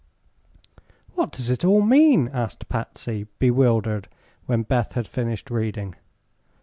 [1.13, 4.07] "What does it all mean?" asked Patsy, bewildered,
[4.47, 5.93] when Beth had finished reading.